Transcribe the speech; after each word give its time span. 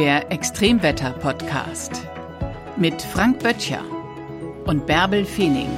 Der 0.00 0.32
Extremwetter-Podcast 0.32 2.06
mit 2.78 3.02
Frank 3.02 3.40
Böttcher 3.40 3.84
und 4.64 4.86
Bärbel 4.86 5.26
Feening. 5.26 5.68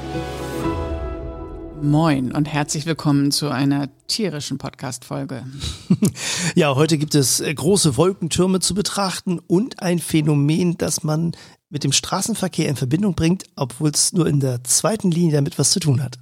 Moin 1.81 2.31
und 2.31 2.45
herzlich 2.45 2.85
willkommen 2.85 3.31
zu 3.31 3.49
einer 3.49 3.89
tierischen 4.07 4.59
Podcast-Folge. 4.59 5.45
Ja, 6.55 6.73
heute 6.75 6.97
gibt 6.97 7.15
es 7.15 7.41
äh, 7.41 7.53
große 7.53 7.97
Wolkentürme 7.97 8.61
zu 8.61 8.73
betrachten 8.73 9.39
und 9.39 9.81
ein 9.81 9.99
Phänomen, 9.99 10.77
das 10.77 11.03
man 11.03 11.35
mit 11.69 11.83
dem 11.83 11.91
Straßenverkehr 11.91 12.69
in 12.69 12.77
Verbindung 12.77 13.15
bringt, 13.15 13.43
obwohl 13.57 13.89
es 13.89 14.13
nur 14.13 14.27
in 14.27 14.39
der 14.39 14.63
zweiten 14.63 15.11
Linie 15.11 15.33
damit 15.33 15.59
was 15.59 15.71
zu 15.71 15.81
tun 15.81 16.01
hat. 16.01 16.17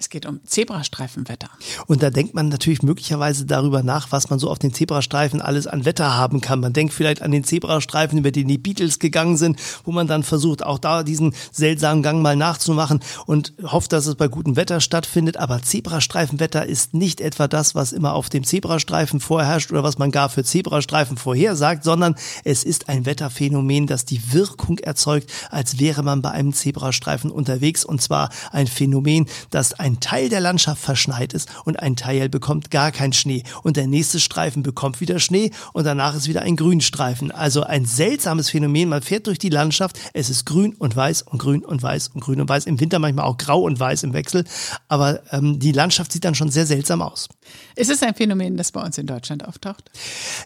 Es 0.00 0.08
geht 0.08 0.24
um 0.24 0.40
Zebrastreifenwetter. 0.46 1.50
Und 1.86 2.02
da 2.02 2.08
denkt 2.08 2.32
man 2.32 2.48
natürlich 2.48 2.82
möglicherweise 2.82 3.44
darüber 3.44 3.82
nach, 3.82 4.10
was 4.12 4.30
man 4.30 4.38
so 4.38 4.48
auf 4.48 4.58
den 4.58 4.72
Zebrastreifen 4.72 5.42
alles 5.42 5.66
an 5.66 5.84
Wetter 5.84 6.16
haben 6.16 6.40
kann. 6.40 6.60
Man 6.60 6.72
denkt 6.72 6.94
vielleicht 6.94 7.20
an 7.20 7.32
den 7.32 7.44
Zebrastreifen, 7.44 8.18
über 8.18 8.30
den 8.30 8.48
die 8.48 8.56
Beatles 8.56 8.98
gegangen 8.98 9.36
sind, 9.36 9.60
wo 9.84 9.92
man 9.92 10.06
dann 10.06 10.22
versucht, 10.22 10.64
auch 10.64 10.78
da 10.78 11.02
diesen 11.02 11.34
seltsamen 11.52 12.02
Gang 12.02 12.22
mal 12.22 12.34
nachzumachen 12.34 13.00
und 13.26 13.52
hofft, 13.62 13.92
dass 13.92 14.06
es 14.06 14.14
bei 14.14 14.26
gutem 14.26 14.56
Wetter 14.56 14.80
stattfindet. 14.80 15.36
Aber 15.36 15.60
Zebrastreifenwetter 15.60 16.64
ist 16.64 16.94
nicht 16.94 17.20
etwa 17.20 17.46
das, 17.46 17.74
was 17.74 17.92
immer 17.92 18.14
auf 18.14 18.30
dem 18.30 18.44
Zebrastreifen 18.44 19.20
vorherrscht 19.20 19.70
oder 19.70 19.82
was 19.82 19.98
man 19.98 20.10
gar 20.10 20.30
für 20.30 20.44
Zebrastreifen 20.44 21.18
vorhersagt, 21.18 21.84
sondern 21.84 22.14
es 22.42 22.64
ist 22.64 22.88
ein 22.88 23.04
Wetterphänomen, 23.04 23.86
das 23.86 24.06
die 24.06 24.32
Wirkung 24.32 24.78
erzeugt, 24.78 25.30
als 25.50 25.78
wäre 25.78 26.02
man 26.02 26.22
bei 26.22 26.30
einem 26.30 26.54
Zebrastreifen 26.54 27.30
unterwegs. 27.30 27.84
Und 27.84 28.00
zwar 28.00 28.30
ein 28.50 28.66
Phänomen, 28.66 29.26
das 29.50 29.74
ein 29.74 29.89
ein 29.90 30.00
Teil 30.00 30.28
der 30.28 30.40
Landschaft 30.40 30.82
verschneit 30.82 31.32
ist 31.32 31.48
und 31.64 31.80
ein 31.80 31.96
Teil 31.96 32.28
bekommt 32.28 32.70
gar 32.70 32.92
keinen 32.92 33.12
Schnee 33.12 33.42
und 33.62 33.76
der 33.76 33.86
nächste 33.86 34.20
Streifen 34.20 34.62
bekommt 34.62 35.00
wieder 35.00 35.18
Schnee 35.18 35.50
und 35.72 35.84
danach 35.84 36.14
ist 36.14 36.28
wieder 36.28 36.42
ein 36.42 36.56
Grünstreifen. 36.56 37.30
Also 37.30 37.62
ein 37.62 37.84
seltsames 37.84 38.50
Phänomen. 38.50 38.88
Man 38.88 39.02
fährt 39.02 39.26
durch 39.26 39.38
die 39.38 39.48
Landschaft, 39.48 39.98
es 40.12 40.30
ist 40.30 40.46
grün 40.46 40.74
und 40.78 40.94
weiß 40.94 41.22
und 41.22 41.38
grün 41.38 41.64
und 41.64 41.82
weiß 41.82 42.08
und 42.14 42.20
grün 42.20 42.40
und 42.40 42.48
weiß. 42.48 42.66
Im 42.66 42.80
Winter 42.80 42.98
manchmal 42.98 43.26
auch 43.26 43.36
grau 43.36 43.62
und 43.62 43.78
weiß 43.78 44.02
im 44.04 44.12
Wechsel, 44.12 44.44
aber 44.88 45.22
ähm, 45.32 45.58
die 45.58 45.72
Landschaft 45.72 46.12
sieht 46.12 46.24
dann 46.24 46.34
schon 46.34 46.50
sehr 46.50 46.66
seltsam 46.66 47.02
aus. 47.02 47.28
Ist 47.74 47.90
es 47.90 48.02
ein 48.02 48.14
Phänomen, 48.14 48.56
das 48.56 48.72
bei 48.72 48.82
uns 48.82 48.96
in 48.98 49.06
Deutschland 49.06 49.46
auftaucht? 49.46 49.90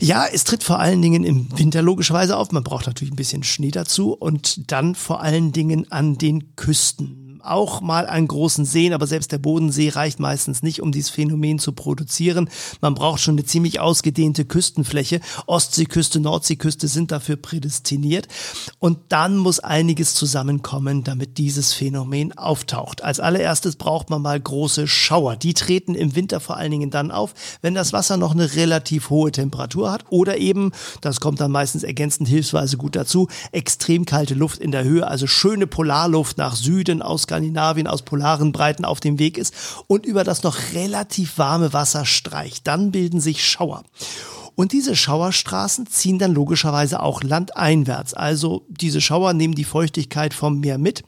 Ja, 0.00 0.26
es 0.32 0.44
tritt 0.44 0.64
vor 0.64 0.78
allen 0.78 1.02
Dingen 1.02 1.24
im 1.24 1.58
Winter 1.58 1.82
logischerweise 1.82 2.36
auf. 2.36 2.52
Man 2.52 2.64
braucht 2.64 2.86
natürlich 2.86 3.12
ein 3.12 3.16
bisschen 3.16 3.42
Schnee 3.42 3.70
dazu 3.70 4.12
und 4.12 4.70
dann 4.72 4.94
vor 4.94 5.20
allen 5.20 5.52
Dingen 5.52 5.90
an 5.90 6.16
den 6.16 6.56
Küsten 6.56 7.23
auch 7.46 7.80
mal 7.80 8.06
an 8.06 8.26
großen 8.26 8.64
Seen, 8.64 8.92
aber 8.92 9.06
selbst 9.06 9.32
der 9.32 9.38
Bodensee 9.38 9.90
reicht 9.90 10.20
meistens 10.20 10.62
nicht, 10.62 10.80
um 10.80 10.92
dieses 10.92 11.10
Phänomen 11.10 11.58
zu 11.58 11.72
produzieren. 11.72 12.48
Man 12.80 12.94
braucht 12.94 13.20
schon 13.20 13.34
eine 13.34 13.44
ziemlich 13.44 13.80
ausgedehnte 13.80 14.44
Küstenfläche. 14.44 15.20
Ostseeküste, 15.46 16.20
Nordseeküste 16.20 16.88
sind 16.88 17.12
dafür 17.12 17.36
prädestiniert. 17.36 18.28
Und 18.78 18.98
dann 19.08 19.36
muss 19.36 19.60
einiges 19.60 20.14
zusammenkommen, 20.14 21.04
damit 21.04 21.38
dieses 21.38 21.72
Phänomen 21.72 22.36
auftaucht. 22.36 23.02
Als 23.02 23.20
allererstes 23.20 23.76
braucht 23.76 24.10
man 24.10 24.22
mal 24.22 24.40
große 24.40 24.86
Schauer. 24.86 25.36
Die 25.36 25.54
treten 25.54 25.94
im 25.94 26.14
Winter 26.16 26.40
vor 26.40 26.56
allen 26.56 26.70
Dingen 26.70 26.90
dann 26.90 27.10
auf, 27.10 27.34
wenn 27.62 27.74
das 27.74 27.92
Wasser 27.92 28.16
noch 28.16 28.32
eine 28.32 28.54
relativ 28.54 29.10
hohe 29.10 29.32
Temperatur 29.32 29.90
hat 29.90 30.04
oder 30.10 30.38
eben, 30.38 30.72
das 31.00 31.20
kommt 31.20 31.40
dann 31.40 31.50
meistens 31.50 31.82
ergänzend 31.82 32.28
hilfsweise 32.28 32.76
gut 32.76 32.96
dazu, 32.96 33.28
extrem 33.52 34.04
kalte 34.04 34.34
Luft 34.34 34.60
in 34.60 34.72
der 34.72 34.84
Höhe, 34.84 35.06
also 35.06 35.26
schöne 35.26 35.66
Polarluft 35.66 36.38
nach 36.38 36.56
Süden 36.56 37.02
aus 37.02 37.26
Skandinavien 37.34 37.88
aus 37.88 38.02
polaren 38.02 38.52
Breiten 38.52 38.84
auf 38.84 39.00
dem 39.00 39.18
Weg 39.18 39.38
ist 39.38 39.54
und 39.88 40.06
über 40.06 40.22
das 40.22 40.44
noch 40.44 40.56
relativ 40.72 41.36
warme 41.36 41.72
Wasser 41.72 42.04
streicht. 42.04 42.66
Dann 42.66 42.92
bilden 42.92 43.20
sich 43.20 43.44
Schauer. 43.44 43.82
Und 44.54 44.70
diese 44.70 44.94
Schauerstraßen 44.94 45.88
ziehen 45.88 46.20
dann 46.20 46.32
logischerweise 46.32 47.02
auch 47.02 47.24
landeinwärts. 47.24 48.14
Also 48.14 48.64
diese 48.68 49.00
Schauer 49.00 49.32
nehmen 49.32 49.56
die 49.56 49.64
Feuchtigkeit 49.64 50.32
vom 50.32 50.60
Meer 50.60 50.78
mit 50.78 51.02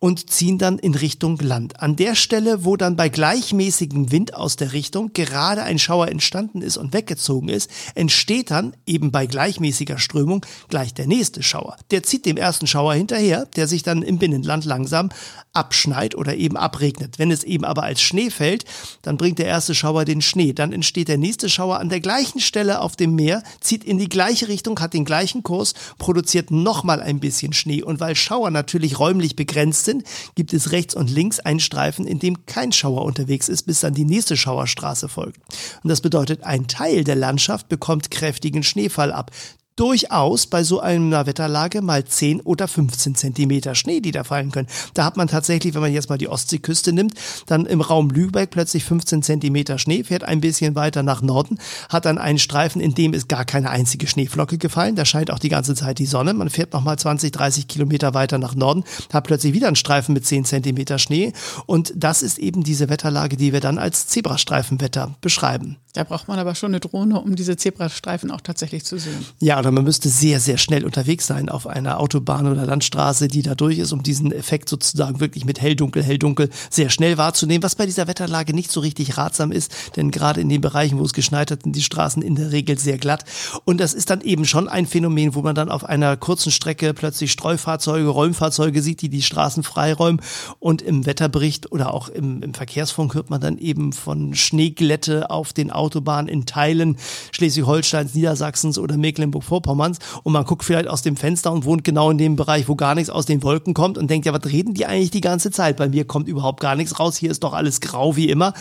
und 0.00 0.30
ziehen 0.30 0.58
dann 0.58 0.78
in 0.78 0.94
Richtung 0.94 1.38
Land. 1.38 1.80
An 1.80 1.96
der 1.96 2.14
Stelle, 2.14 2.64
wo 2.64 2.76
dann 2.76 2.96
bei 2.96 3.08
gleichmäßigem 3.08 4.12
Wind 4.12 4.34
aus 4.34 4.56
der 4.56 4.72
Richtung 4.72 5.12
gerade 5.12 5.62
ein 5.62 5.78
Schauer 5.78 6.08
entstanden 6.08 6.62
ist 6.62 6.76
und 6.76 6.92
weggezogen 6.92 7.48
ist, 7.48 7.68
entsteht 7.94 8.50
dann 8.50 8.74
eben 8.86 9.10
bei 9.10 9.26
gleichmäßiger 9.26 9.98
Strömung 9.98 10.46
gleich 10.68 10.94
der 10.94 11.06
nächste 11.06 11.42
Schauer. 11.42 11.76
Der 11.90 12.02
zieht 12.02 12.26
dem 12.26 12.36
ersten 12.36 12.66
Schauer 12.66 12.94
hinterher, 12.94 13.46
der 13.56 13.66
sich 13.66 13.82
dann 13.82 14.02
im 14.02 14.18
Binnenland 14.18 14.64
langsam 14.64 15.10
abschneit 15.52 16.14
oder 16.14 16.36
eben 16.36 16.56
abregnet. 16.56 17.18
Wenn 17.18 17.32
es 17.32 17.42
eben 17.42 17.64
aber 17.64 17.82
als 17.82 18.00
Schnee 18.00 18.30
fällt, 18.30 18.64
dann 19.02 19.16
bringt 19.16 19.40
der 19.40 19.46
erste 19.46 19.74
Schauer 19.74 20.04
den 20.04 20.22
Schnee. 20.22 20.52
Dann 20.52 20.72
entsteht 20.72 21.08
der 21.08 21.18
nächste 21.18 21.48
Schauer 21.48 21.80
an 21.80 21.88
der 21.88 22.00
gleichen 22.00 22.40
Stelle 22.40 22.80
auf 22.80 22.94
dem 22.94 23.16
Meer, 23.16 23.42
zieht 23.60 23.82
in 23.82 23.98
die 23.98 24.08
gleiche 24.08 24.46
Richtung, 24.46 24.78
hat 24.78 24.94
den 24.94 25.04
gleichen 25.04 25.42
Kurs, 25.42 25.74
produziert 25.98 26.52
nochmal 26.52 27.00
ein 27.00 27.18
bisschen 27.18 27.52
Schnee. 27.52 27.82
Und 27.82 27.98
weil 27.98 28.14
Schauer 28.14 28.50
natürlich 28.50 29.00
räumlich 29.00 29.34
begrenzt 29.34 29.87
sind, 29.88 30.04
gibt 30.34 30.52
es 30.52 30.72
rechts 30.72 30.94
und 30.94 31.10
links 31.10 31.40
einen 31.40 31.60
Streifen, 31.60 32.06
in 32.06 32.18
dem 32.18 32.44
kein 32.44 32.72
Schauer 32.72 33.04
unterwegs 33.04 33.48
ist, 33.48 33.62
bis 33.62 33.80
dann 33.80 33.94
die 33.94 34.04
nächste 34.04 34.36
Schauerstraße 34.36 35.08
folgt. 35.08 35.40
Und 35.82 35.88
das 35.88 36.02
bedeutet, 36.02 36.44
ein 36.44 36.66
Teil 36.66 37.04
der 37.04 37.16
Landschaft 37.16 37.68
bekommt 37.68 38.10
kräftigen 38.10 38.62
Schneefall 38.62 39.12
ab 39.12 39.30
durchaus 39.78 40.46
bei 40.46 40.64
so 40.64 40.80
einer 40.80 41.26
Wetterlage 41.26 41.82
mal 41.82 42.04
10 42.04 42.40
oder 42.40 42.66
15 42.66 43.14
Zentimeter 43.14 43.74
Schnee, 43.74 44.00
die 44.00 44.10
da 44.10 44.24
fallen 44.24 44.50
können. 44.50 44.66
Da 44.94 45.04
hat 45.04 45.16
man 45.16 45.28
tatsächlich, 45.28 45.74
wenn 45.74 45.80
man 45.80 45.92
jetzt 45.92 46.08
mal 46.08 46.18
die 46.18 46.28
Ostseeküste 46.28 46.92
nimmt, 46.92 47.14
dann 47.46 47.64
im 47.64 47.80
Raum 47.80 48.10
Lübeck 48.10 48.50
plötzlich 48.50 48.84
15 48.84 49.22
Zentimeter 49.22 49.78
Schnee, 49.78 50.02
fährt 50.02 50.24
ein 50.24 50.40
bisschen 50.40 50.74
weiter 50.74 51.02
nach 51.02 51.22
Norden, 51.22 51.58
hat 51.88 52.06
dann 52.06 52.18
einen 52.18 52.38
Streifen, 52.38 52.80
in 52.80 52.94
dem 52.94 53.12
ist 53.12 53.28
gar 53.28 53.44
keine 53.44 53.70
einzige 53.70 54.08
Schneeflocke 54.08 54.58
gefallen. 54.58 54.96
Da 54.96 55.04
scheint 55.04 55.30
auch 55.30 55.38
die 55.38 55.48
ganze 55.48 55.74
Zeit 55.74 55.98
die 55.98 56.06
Sonne. 56.06 56.34
Man 56.34 56.50
fährt 56.50 56.72
nochmal 56.72 56.98
20, 56.98 57.30
30 57.30 57.68
Kilometer 57.68 58.14
weiter 58.14 58.38
nach 58.38 58.56
Norden, 58.56 58.82
hat 59.12 59.24
plötzlich 59.24 59.52
wieder 59.52 59.68
einen 59.68 59.76
Streifen 59.76 60.12
mit 60.12 60.26
10 60.26 60.44
Zentimeter 60.44 60.98
Schnee. 60.98 61.32
Und 61.66 61.92
das 61.94 62.22
ist 62.22 62.38
eben 62.38 62.64
diese 62.64 62.88
Wetterlage, 62.88 63.36
die 63.36 63.52
wir 63.52 63.60
dann 63.60 63.78
als 63.78 64.08
Zebrastreifenwetter 64.08 65.14
beschreiben. 65.20 65.76
Da 65.94 66.04
braucht 66.04 66.28
man 66.28 66.38
aber 66.38 66.54
schon 66.54 66.72
eine 66.72 66.80
Drohne, 66.80 67.18
um 67.18 67.34
diese 67.34 67.56
Zebrastreifen 67.56 68.30
auch 68.30 68.42
tatsächlich 68.42 68.84
zu 68.84 68.98
sehen. 68.98 69.24
Ja, 69.40 69.58
oder 69.58 69.70
man 69.70 69.84
müsste 69.84 70.10
sehr, 70.10 70.38
sehr 70.38 70.58
schnell 70.58 70.84
unterwegs 70.84 71.26
sein 71.26 71.48
auf 71.48 71.66
einer 71.66 71.98
Autobahn 71.98 72.46
oder 72.46 72.66
Landstraße, 72.66 73.28
die 73.28 73.42
da 73.42 73.54
durch 73.54 73.78
ist, 73.78 73.92
um 73.92 74.02
diesen 74.02 74.30
Effekt 74.30 74.68
sozusagen 74.68 75.18
wirklich 75.20 75.46
mit 75.46 75.62
helldunkel, 75.62 76.02
helldunkel 76.02 76.50
sehr 76.68 76.90
schnell 76.90 77.16
wahrzunehmen, 77.16 77.62
was 77.62 77.74
bei 77.74 77.86
dieser 77.86 78.06
Wetterlage 78.06 78.52
nicht 78.52 78.70
so 78.70 78.80
richtig 78.80 79.16
ratsam 79.16 79.50
ist, 79.50 79.74
denn 79.96 80.10
gerade 80.10 80.42
in 80.42 80.50
den 80.50 80.60
Bereichen, 80.60 80.98
wo 80.98 81.04
es 81.04 81.14
geschneit 81.14 81.50
hat, 81.50 81.62
sind 81.62 81.74
die 81.74 81.82
Straßen 81.82 82.20
in 82.20 82.34
der 82.34 82.52
Regel 82.52 82.78
sehr 82.78 82.98
glatt. 82.98 83.24
Und 83.64 83.80
das 83.80 83.94
ist 83.94 84.10
dann 84.10 84.20
eben 84.20 84.44
schon 84.44 84.68
ein 84.68 84.86
Phänomen, 84.86 85.34
wo 85.34 85.40
man 85.40 85.54
dann 85.54 85.70
auf 85.70 85.84
einer 85.84 86.18
kurzen 86.18 86.52
Strecke 86.52 86.92
plötzlich 86.92 87.32
Streufahrzeuge, 87.32 88.08
Räumfahrzeuge 88.08 88.82
sieht, 88.82 89.00
die 89.00 89.08
die 89.08 89.22
Straßen 89.22 89.62
freiräumen. 89.62 90.20
Und 90.58 90.82
im 90.82 91.06
Wetterbericht 91.06 91.72
oder 91.72 91.94
auch 91.94 92.10
im, 92.10 92.42
im 92.42 92.52
Verkehrsfunk 92.52 93.14
hört 93.14 93.30
man 93.30 93.40
dann 93.40 93.56
eben 93.56 93.94
von 93.94 94.34
Schneeglätte 94.34 95.30
auf 95.30 95.54
den 95.54 95.70
Autobahn 95.78 96.28
in 96.28 96.46
Teilen 96.46 96.96
Schleswig-Holsteins, 97.32 98.14
Niedersachsens 98.14 98.78
oder 98.78 98.96
Mecklenburg-Vorpommerns 98.96 99.98
und 100.22 100.32
man 100.32 100.44
guckt 100.44 100.64
vielleicht 100.64 100.88
aus 100.88 101.02
dem 101.02 101.16
Fenster 101.16 101.52
und 101.52 101.64
wohnt 101.64 101.84
genau 101.84 102.10
in 102.10 102.18
dem 102.18 102.36
Bereich, 102.36 102.68
wo 102.68 102.76
gar 102.76 102.94
nichts 102.94 103.10
aus 103.10 103.26
den 103.26 103.42
Wolken 103.42 103.74
kommt 103.74 103.98
und 103.98 104.10
denkt, 104.10 104.26
ja, 104.26 104.32
was 104.32 104.50
reden 104.50 104.74
die 104.74 104.86
eigentlich 104.86 105.10
die 105.10 105.20
ganze 105.20 105.50
Zeit? 105.50 105.76
Bei 105.76 105.88
mir 105.88 106.04
kommt 106.04 106.28
überhaupt 106.28 106.60
gar 106.60 106.76
nichts 106.76 106.98
raus, 106.98 107.16
hier 107.16 107.30
ist 107.30 107.44
doch 107.44 107.54
alles 107.54 107.80
grau 107.80 108.16
wie 108.16 108.28
immer, 108.28 108.52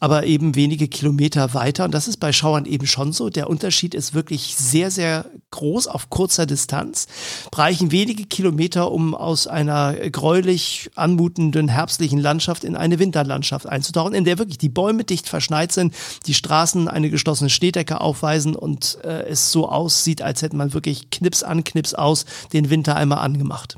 aber 0.00 0.24
eben 0.24 0.54
wenige 0.54 0.88
Kilometer 0.88 1.54
weiter 1.54 1.84
und 1.84 1.94
das 1.94 2.08
ist 2.08 2.18
bei 2.18 2.32
Schauern 2.32 2.64
eben 2.64 2.86
schon 2.86 3.12
so. 3.12 3.30
Der 3.30 3.48
Unterschied 3.50 3.94
ist 3.94 4.14
wirklich 4.14 4.56
sehr, 4.56 4.90
sehr 4.90 5.26
groß 5.54 5.86
auf 5.86 6.10
kurzer 6.10 6.46
Distanz, 6.46 7.06
reichen 7.54 7.92
wenige 7.92 8.24
Kilometer, 8.24 8.90
um 8.90 9.14
aus 9.14 9.46
einer 9.46 9.94
gräulich 10.10 10.90
anmutenden 10.96 11.68
herbstlichen 11.68 12.18
Landschaft 12.18 12.64
in 12.64 12.76
eine 12.76 12.98
Winterlandschaft 12.98 13.66
einzutauchen, 13.66 14.14
in 14.14 14.24
der 14.24 14.38
wirklich 14.38 14.58
die 14.58 14.68
Bäume 14.68 15.04
dicht 15.04 15.28
verschneit 15.28 15.72
sind, 15.72 15.94
die 16.26 16.34
Straßen 16.34 16.88
eine 16.88 17.08
geschlossene 17.08 17.50
Schneedecke 17.50 18.00
aufweisen 18.00 18.56
und 18.56 18.98
äh, 19.04 19.28
es 19.28 19.52
so 19.52 19.68
aussieht, 19.68 20.22
als 20.22 20.42
hätte 20.42 20.56
man 20.56 20.74
wirklich 20.74 21.10
Knips 21.10 21.42
an 21.42 21.62
Knips 21.64 21.94
aus 21.94 22.26
den 22.52 22.70
Winter 22.70 22.96
einmal 22.96 23.18
angemacht. 23.18 23.76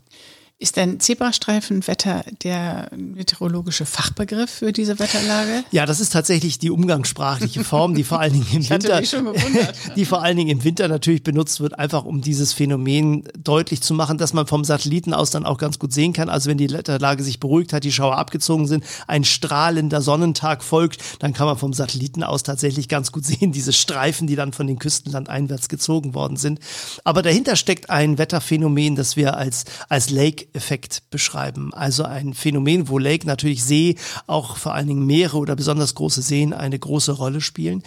Ist 0.59 0.77
denn 0.79 1.01
Zebrastreifenwetter 1.01 2.25
der 2.43 2.89
meteorologische 2.97 3.85
Fachbegriff 3.85 4.49
für 4.49 4.73
diese 4.73 4.99
Wetterlage? 4.99 5.65
Ja, 5.71 5.85
das 5.85 6.01
ist 6.01 6.15
tatsächlich 6.15 6.59
die 6.59 6.71
umgangssprachliche 6.71 7.63
Form, 7.63 7.95
die 7.95 8.05
vor 8.05 8.21
allen 8.21 8.33
Dingen 8.33 8.47
im 8.51 8.71
Winter, 8.71 9.03
die 9.97 10.05
vor 10.07 10.23
allen 10.23 10.39
Dingen 10.39 10.49
im 10.49 10.65
Winter 10.65 10.89
natürlich 10.89 11.23
benutzt 11.23 11.61
wird, 11.61 11.79
einfach 11.79 12.07
um 12.07 12.23
dieses 12.23 12.55
Phänomen 12.55 13.29
deutlich 13.39 13.83
zu 13.83 13.93
machen, 13.93 14.17
dass 14.17 14.33
man 14.33 14.47
vom 14.47 14.65
Satelliten 14.65 15.13
aus 15.13 15.31
dann 15.31 15.45
auch 15.45 15.59
ganz 15.59 15.79
gut 15.79 15.93
sehen 15.93 16.15
kann. 16.15 16.31
Also 16.31 16.49
wenn 16.49 16.57
die 16.57 16.71
Wetterlage 16.71 17.23
sich 17.23 17.39
beruhigt 17.39 17.75
hat, 17.75 17.85
die 17.85 17.93
Schauer 17.93 18.17
abgezogen 18.17 18.67
sind, 18.67 18.83
ein 19.07 19.25
strahlender 19.25 20.01
Sonnentag 20.01 20.65
folgt, 20.65 21.03
dann 21.19 21.35
kann 21.35 21.47
man 21.47 21.59
vom 21.59 21.75
Satelliten 21.75 22.23
aus 22.23 22.45
tatsächlich 22.45 22.89
ganz 22.89 23.13
gut 23.13 23.27
sehen, 23.27 23.53
diese 23.53 23.75
Streifen, 23.75 24.27
die 24.27 24.37
dann 24.37 24.55
von 24.55 24.67
den 24.67 24.79
Küstenland 24.79 25.29
einwärts 25.29 25.69
gezogen 25.69 26.15
worden 26.15 26.39
sind. 26.39 26.61
Aber 27.05 27.21
dahinter 27.21 27.57
steckt 27.57 27.91
ein 27.91 28.17
Wetterphänomen, 28.17 28.97
das 28.97 29.17
wir 29.17 29.37
als, 29.37 29.67
als 29.91 30.09
Lake 30.09 30.46
Lake-Effekt 30.57 31.03
beschreiben. 31.11 31.73
Also 31.75 32.05
ein 32.05 32.35
Phänomen, 32.35 32.89
wo 32.89 32.99
Lake 32.99 33.27
natürlich 33.27 33.63
See, 33.63 33.97
auch 34.27 34.57
vor 34.57 34.75
allen 34.75 34.89
Dingen 34.89 35.07
Meere 35.07 35.37
oder 35.37 35.55
besonders 35.55 35.95
große 35.95 36.23
Seen 36.23 36.53
eine 36.53 36.79
große 36.79 37.13
Rolle 37.13 37.41
spielen 37.41 37.83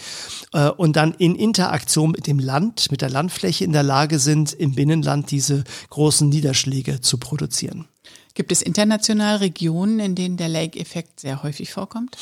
äh, 0.53 0.69
und 0.69 0.95
dann 0.95 1.13
in 1.13 1.35
Interaktion 1.35 2.11
mit 2.11 2.27
dem 2.27 2.39
Land, 2.39 2.91
mit 2.91 3.01
der 3.01 3.09
Landfläche 3.09 3.65
in 3.65 3.73
der 3.73 3.83
Lage 3.83 4.19
sind, 4.19 4.53
im 4.53 4.75
Binnenland 4.75 5.31
diese 5.31 5.63
großen 5.89 6.29
Niederschläge 6.29 7.01
zu 7.01 7.17
produzieren. 7.17 7.85
Gibt 8.39 8.53
es 8.53 8.61
international 8.61 9.35
Regionen, 9.35 9.99
in 9.99 10.15
denen 10.15 10.37
der 10.37 10.47
Lake-Effekt 10.47 11.19
sehr 11.19 11.43
häufig 11.43 11.73
vorkommt? 11.73 12.15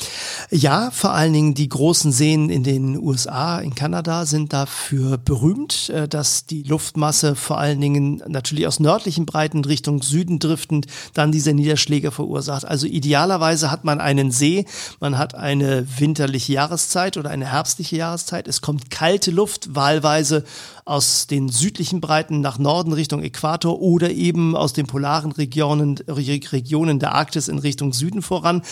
Ja, 0.50 0.90
vor 0.90 1.12
allen 1.12 1.32
Dingen 1.32 1.54
die 1.54 1.68
großen 1.68 2.10
Seen 2.10 2.50
in 2.50 2.64
den 2.64 2.98
USA, 2.98 3.60
in 3.60 3.76
Kanada 3.76 4.26
sind 4.26 4.52
dafür 4.52 5.16
berühmt, 5.16 5.90
äh, 5.90 6.08
dass 6.08 6.44
die 6.44 6.64
Luftmasse 6.64 7.36
vor 7.36 7.58
allen 7.58 7.80
Dingen 7.80 8.20
natürlich 8.26 8.66
aus 8.66 8.80
nördlichen 8.80 9.26
Breiten 9.26 9.64
Richtung 9.64 10.02
Süden 10.02 10.40
driftend 10.40 10.88
dann 11.14 11.30
diese 11.30 11.54
Niederschläge 11.54 12.10
verursacht. 12.10 12.64
Also 12.64 12.88
idealerweise 12.88 13.70
hat 13.70 13.84
man 13.84 14.00
einen 14.00 14.32
See, 14.32 14.64
man 14.98 15.18
hat 15.18 15.36
eine 15.36 15.86
winterliche 16.00 16.54
Jahreszeit 16.54 17.16
oder 17.16 17.30
eine 17.30 17.46
herbstliche 17.46 17.94
Jahreszeit. 17.94 18.48
Es 18.48 18.60
kommt 18.60 18.90
kalte 18.90 19.30
Luft, 19.30 19.76
wahlweise 19.76 20.42
aus 20.88 21.26
den 21.26 21.50
südlichen 21.50 22.00
Breiten 22.00 22.40
nach 22.40 22.58
Norden 22.58 22.94
Richtung 22.94 23.22
Äquator 23.22 23.78
oder 23.80 24.10
eben 24.10 24.56
aus 24.56 24.72
den 24.72 24.86
polaren 24.86 25.32
Regionen, 25.32 26.00
Regionen 26.08 26.98
der 26.98 27.14
Arktis 27.14 27.48
in 27.48 27.58
Richtung 27.58 27.92
Süden 27.92 28.22
voran, 28.22 28.62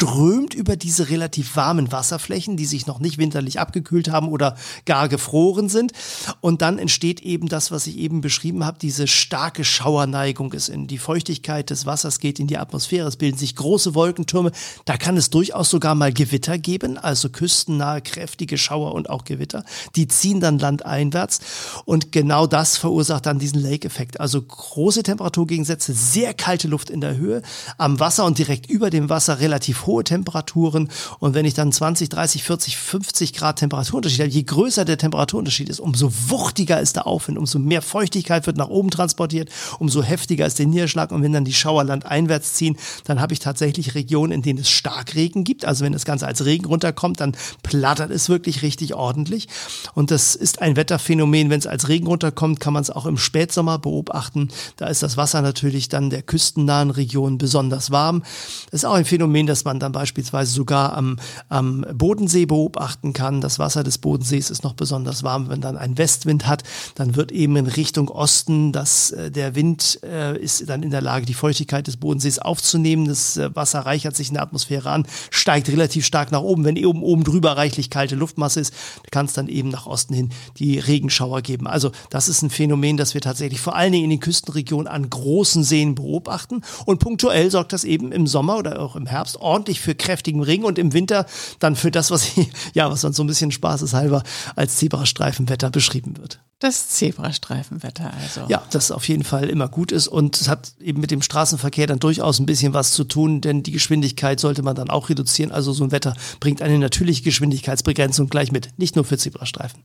strömt 0.00 0.54
über 0.54 0.76
diese 0.76 1.10
relativ 1.10 1.56
warmen 1.56 1.92
Wasserflächen, 1.92 2.56
die 2.56 2.64
sich 2.64 2.86
noch 2.86 3.00
nicht 3.00 3.18
winterlich 3.18 3.60
abgekühlt 3.60 4.10
haben 4.10 4.28
oder 4.28 4.56
gar 4.86 5.10
gefroren 5.10 5.68
sind. 5.68 5.92
Und 6.40 6.62
dann 6.62 6.78
entsteht 6.78 7.20
eben 7.20 7.48
das, 7.48 7.70
was 7.70 7.86
ich 7.86 7.98
eben 7.98 8.22
beschrieben 8.22 8.64
habe, 8.64 8.78
diese 8.80 9.06
starke 9.06 9.62
Schauerneigung 9.62 10.54
ist 10.54 10.70
in 10.70 10.86
die 10.86 10.96
Feuchtigkeit 10.96 11.68
des 11.68 11.84
Wassers 11.84 12.18
geht 12.18 12.40
in 12.40 12.46
die 12.46 12.56
Atmosphäre. 12.56 13.06
Es 13.06 13.16
bilden 13.16 13.36
sich 13.36 13.56
große 13.56 13.94
Wolkentürme. 13.94 14.52
Da 14.86 14.96
kann 14.96 15.18
es 15.18 15.28
durchaus 15.28 15.68
sogar 15.68 15.94
mal 15.94 16.14
Gewitter 16.14 16.56
geben, 16.56 16.96
also 16.96 17.28
küstennahe 17.28 18.00
kräftige 18.00 18.56
Schauer 18.56 18.94
und 18.94 19.10
auch 19.10 19.24
Gewitter. 19.24 19.64
Die 19.96 20.08
ziehen 20.08 20.40
dann 20.40 20.58
landeinwärts. 20.58 21.40
Und 21.84 22.10
genau 22.10 22.46
das 22.46 22.78
verursacht 22.78 23.26
dann 23.26 23.38
diesen 23.38 23.60
Lake-Effekt. 23.60 24.18
Also 24.18 24.40
große 24.40 25.02
Temperaturgegensätze, 25.02 25.92
sehr 25.92 26.32
kalte 26.32 26.68
Luft 26.68 26.88
in 26.88 27.02
der 27.02 27.18
Höhe, 27.18 27.42
am 27.76 28.00
Wasser 28.00 28.24
und 28.24 28.38
direkt 28.38 28.70
über 28.70 28.88
dem 28.88 29.10
Wasser 29.10 29.40
relativ 29.40 29.86
hohe 29.90 30.04
Temperaturen. 30.04 30.88
Und 31.18 31.34
wenn 31.34 31.44
ich 31.44 31.54
dann 31.54 31.72
20, 31.72 32.08
30, 32.08 32.44
40, 32.44 32.76
50 32.76 33.32
Grad 33.32 33.58
Temperaturunterschied 33.58 34.20
habe, 34.20 34.30
je 34.30 34.42
größer 34.42 34.84
der 34.84 34.98
Temperaturunterschied 34.98 35.68
ist, 35.68 35.80
umso 35.80 36.10
wuchtiger 36.28 36.80
ist 36.80 36.96
der 36.96 37.06
Aufwind, 37.06 37.38
umso 37.38 37.58
mehr 37.58 37.82
Feuchtigkeit 37.82 38.46
wird 38.46 38.56
nach 38.56 38.68
oben 38.68 38.90
transportiert, 38.90 39.50
umso 39.78 40.02
heftiger 40.02 40.46
ist 40.46 40.58
der 40.58 40.66
Niederschlag. 40.66 41.10
Und 41.10 41.22
wenn 41.22 41.32
dann 41.32 41.44
die 41.44 41.52
Schauer 41.52 41.84
landeinwärts 41.84 42.54
ziehen, 42.54 42.76
dann 43.04 43.20
habe 43.20 43.32
ich 43.32 43.40
tatsächlich 43.40 43.94
Regionen, 43.94 44.32
in 44.32 44.42
denen 44.42 44.60
es 44.60 44.70
Starkregen 44.70 45.44
gibt. 45.44 45.64
Also 45.64 45.84
wenn 45.84 45.92
das 45.92 46.04
Ganze 46.04 46.26
als 46.26 46.44
Regen 46.44 46.66
runterkommt, 46.66 47.20
dann 47.20 47.36
plattert 47.62 48.10
es 48.10 48.28
wirklich 48.28 48.62
richtig 48.62 48.94
ordentlich. 48.94 49.48
Und 49.94 50.10
das 50.10 50.34
ist 50.34 50.62
ein 50.62 50.76
Wetterphänomen, 50.76 51.50
wenn 51.50 51.58
es 51.58 51.66
als 51.66 51.88
Regen 51.88 52.06
runterkommt, 52.06 52.60
kann 52.60 52.72
man 52.72 52.82
es 52.82 52.90
auch 52.90 53.06
im 53.06 53.18
Spätsommer 53.18 53.78
beobachten. 53.78 54.48
Da 54.76 54.86
ist 54.86 55.02
das 55.02 55.16
Wasser 55.16 55.42
natürlich 55.42 55.88
dann 55.88 56.10
der 56.10 56.22
küstennahen 56.22 56.90
Region 56.90 57.38
besonders 57.38 57.90
warm. 57.90 58.22
Das 58.70 58.82
ist 58.82 58.84
auch 58.84 58.94
ein 58.94 59.04
Phänomen, 59.04 59.46
das 59.46 59.64
man 59.64 59.79
dann 59.80 59.92
beispielsweise 59.92 60.52
sogar 60.52 60.96
am, 60.96 61.16
am 61.48 61.84
Bodensee 61.94 62.46
beobachten 62.46 63.12
kann. 63.12 63.40
Das 63.40 63.58
Wasser 63.58 63.82
des 63.82 63.98
Bodensees 63.98 64.50
ist 64.50 64.64
noch 64.64 64.74
besonders 64.74 65.22
warm. 65.22 65.48
Wenn 65.48 65.60
dann 65.60 65.76
ein 65.76 65.98
Westwind 65.98 66.46
hat, 66.46 66.62
dann 66.94 67.16
wird 67.16 67.32
eben 67.32 67.56
in 67.56 67.66
Richtung 67.66 68.08
Osten, 68.08 68.72
dass 68.72 69.10
äh, 69.10 69.30
der 69.30 69.54
Wind 69.54 70.00
äh, 70.02 70.38
ist 70.38 70.68
dann 70.68 70.82
in 70.82 70.90
der 70.90 71.02
Lage, 71.02 71.26
die 71.26 71.34
Feuchtigkeit 71.34 71.86
des 71.86 71.96
Bodensees 71.96 72.38
aufzunehmen. 72.38 73.06
Das 73.06 73.36
äh, 73.36 73.54
Wasser 73.54 73.80
reichert 73.80 74.16
sich 74.16 74.28
in 74.28 74.34
der 74.34 74.42
Atmosphäre 74.42 74.90
an, 74.90 75.06
steigt 75.30 75.68
relativ 75.68 76.06
stark 76.06 76.32
nach 76.32 76.42
oben. 76.42 76.64
Wenn 76.64 76.76
eben 76.76 77.02
oben 77.02 77.24
drüber 77.24 77.56
reichlich 77.56 77.90
kalte 77.90 78.16
Luftmasse 78.16 78.60
ist, 78.60 78.74
kann 79.10 79.26
es 79.26 79.34
dann 79.34 79.48
eben 79.48 79.68
nach 79.68 79.86
Osten 79.86 80.14
hin 80.14 80.30
die 80.58 80.78
Regenschauer 80.78 81.42
geben 81.42 81.50
geben. 81.50 81.66
Also 81.66 81.92
das 82.10 82.28
ist 82.28 82.42
ein 82.42 82.50
Phänomen, 82.50 82.96
das 82.96 83.14
wir 83.14 83.20
tatsächlich 83.20 83.60
vor 83.60 83.74
allen 83.74 83.92
Dingen 83.92 84.04
in 84.04 84.10
den 84.10 84.20
Küstenregionen 84.20 84.86
an 84.86 85.08
großen 85.08 85.64
Seen 85.64 85.94
beobachten. 85.94 86.62
Und 86.86 86.98
punktuell 87.00 87.50
sorgt 87.50 87.72
das 87.72 87.84
eben 87.84 88.12
im 88.12 88.26
Sommer 88.26 88.58
oder 88.58 88.80
auch 88.80 88.96
im 88.96 89.06
Herbst 89.06 89.36
ordentlich 89.40 89.69
für 89.78 89.94
kräftigen 89.94 90.42
Regen 90.42 90.64
und 90.64 90.78
im 90.78 90.92
Winter 90.92 91.26
dann 91.60 91.76
für 91.76 91.92
das, 91.92 92.10
was 92.10 92.32
ja, 92.74 92.90
was 92.90 93.02
dann 93.02 93.12
so 93.12 93.22
ein 93.22 93.28
bisschen 93.28 93.52
spaßeshalber 93.52 94.24
als 94.56 94.76
Zebrastreifenwetter 94.76 95.70
beschrieben 95.70 96.16
wird. 96.16 96.40
Das 96.58 96.88
Zebrastreifenwetter 96.88 98.12
also. 98.20 98.42
Ja, 98.48 98.62
das 98.70 98.90
auf 98.90 99.08
jeden 99.08 99.24
Fall 99.24 99.48
immer 99.48 99.68
gut 99.68 99.92
ist 99.92 100.08
und 100.08 100.40
es 100.40 100.48
hat 100.48 100.72
eben 100.80 101.00
mit 101.00 101.10
dem 101.10 101.22
Straßenverkehr 101.22 101.86
dann 101.86 102.00
durchaus 102.00 102.38
ein 102.38 102.46
bisschen 102.46 102.74
was 102.74 102.92
zu 102.92 103.04
tun, 103.04 103.40
denn 103.40 103.62
die 103.62 103.72
Geschwindigkeit 103.72 104.40
sollte 104.40 104.62
man 104.62 104.74
dann 104.74 104.90
auch 104.90 105.08
reduzieren. 105.08 105.52
Also 105.52 105.72
so 105.72 105.84
ein 105.84 105.92
Wetter 105.92 106.14
bringt 106.40 106.60
eine 106.60 106.78
natürliche 106.78 107.22
Geschwindigkeitsbegrenzung 107.22 108.28
gleich 108.28 108.52
mit, 108.52 108.78
nicht 108.78 108.96
nur 108.96 109.04
für 109.04 109.16
Zebrastreifen. 109.16 109.84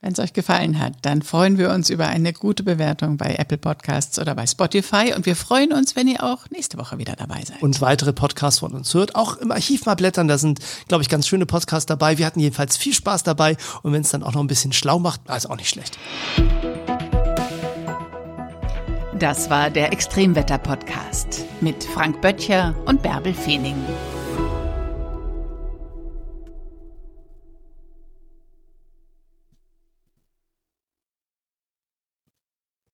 Wenn 0.00 0.12
es 0.12 0.20
euch 0.20 0.32
gefallen 0.32 0.78
hat, 0.78 0.92
dann 1.02 1.22
freuen 1.22 1.58
wir 1.58 1.70
uns 1.70 1.90
über 1.90 2.06
eine 2.06 2.32
gute 2.32 2.62
Bewertung 2.62 3.16
bei 3.16 3.34
Apple 3.34 3.58
Podcasts 3.58 4.20
oder 4.20 4.36
bei 4.36 4.46
Spotify 4.46 5.12
und 5.16 5.26
wir 5.26 5.34
freuen 5.34 5.72
uns, 5.72 5.96
wenn 5.96 6.06
ihr 6.06 6.22
auch 6.22 6.48
nächste 6.50 6.78
Woche 6.78 6.98
wieder 6.98 7.16
dabei 7.16 7.42
seid. 7.44 7.60
Und 7.62 7.80
weitere 7.80 8.12
Podcasts 8.12 8.60
von 8.60 8.74
uns 8.74 8.94
hört. 8.94 9.16
Auch 9.16 9.38
im 9.38 9.50
Archiv 9.50 9.86
mal 9.86 9.96
blättern, 9.96 10.28
da 10.28 10.38
sind, 10.38 10.60
glaube 10.86 11.02
ich, 11.02 11.08
ganz 11.08 11.26
schöne 11.26 11.46
Podcasts 11.46 11.86
dabei. 11.86 12.16
Wir 12.16 12.26
hatten 12.26 12.38
jedenfalls 12.38 12.76
viel 12.76 12.94
Spaß 12.94 13.24
dabei 13.24 13.56
und 13.82 13.92
wenn 13.92 14.02
es 14.02 14.10
dann 14.10 14.22
auch 14.22 14.34
noch 14.34 14.40
ein 14.40 14.46
bisschen 14.46 14.72
schlau 14.72 15.00
macht, 15.00 15.20
ist 15.28 15.50
auch 15.50 15.56
nicht 15.56 15.68
schlecht. 15.68 15.98
Das 19.18 19.50
war 19.50 19.68
der 19.68 19.92
Extremwetter-Podcast 19.92 21.44
mit 21.60 21.82
Frank 21.82 22.20
Böttcher 22.20 22.76
und 22.86 23.02
Bärbel 23.02 23.34
Feening. 23.34 23.74